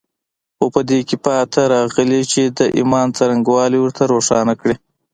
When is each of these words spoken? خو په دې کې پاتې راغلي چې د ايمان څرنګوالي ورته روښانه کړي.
خو 0.57 0.65
په 0.73 0.81
دې 0.89 0.99
کې 1.07 1.17
پاتې 1.25 1.61
راغلي 1.73 2.21
چې 2.31 2.41
د 2.57 2.59
ايمان 2.77 3.07
څرنګوالي 3.17 3.77
ورته 3.81 4.03
روښانه 4.13 4.53
کړي. 4.61 4.75